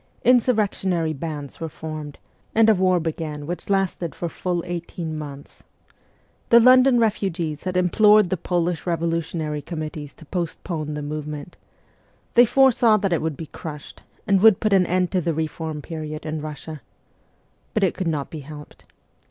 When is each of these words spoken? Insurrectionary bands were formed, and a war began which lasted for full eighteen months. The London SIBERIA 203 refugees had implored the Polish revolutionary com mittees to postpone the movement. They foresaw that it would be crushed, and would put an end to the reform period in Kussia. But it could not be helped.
Insurrectionary 0.23 1.13
bands 1.13 1.59
were 1.59 1.69
formed, 1.69 2.17
and 2.55 2.71
a 2.71 2.73
war 2.73 2.99
began 2.99 3.45
which 3.45 3.69
lasted 3.69 4.15
for 4.15 4.27
full 4.27 4.63
eighteen 4.65 5.15
months. 5.15 5.61
The 6.49 6.59
London 6.59 6.95
SIBERIA 6.95 7.11
203 7.11 7.27
refugees 7.37 7.63
had 7.65 7.77
implored 7.77 8.31
the 8.31 8.35
Polish 8.37 8.87
revolutionary 8.87 9.61
com 9.61 9.81
mittees 9.81 10.15
to 10.15 10.25
postpone 10.25 10.95
the 10.95 11.03
movement. 11.03 11.55
They 12.33 12.45
foresaw 12.45 12.97
that 12.97 13.13
it 13.13 13.21
would 13.21 13.37
be 13.37 13.45
crushed, 13.45 14.01
and 14.25 14.41
would 14.41 14.59
put 14.59 14.73
an 14.73 14.87
end 14.87 15.11
to 15.11 15.21
the 15.21 15.35
reform 15.35 15.83
period 15.83 16.25
in 16.25 16.41
Kussia. 16.41 16.79
But 17.75 17.83
it 17.83 17.93
could 17.93 18.07
not 18.07 18.31
be 18.31 18.39
helped. 18.39 18.85